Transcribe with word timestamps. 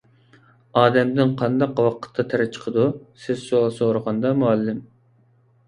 _ئادەمدىن 0.79 1.33
قانداق 1.41 1.83
ۋاقىتتا 1.89 2.25
تەر 2.33 2.45
چىقىدۇ؟_ 2.57 2.87
سىز 3.27 3.47
سوئال 3.53 3.71
سورىغاندا، 3.79 4.35
مۇئەللىم. 4.43 4.85